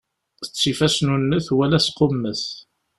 [0.47, 2.43] Ttif asnunnet wala asqummet.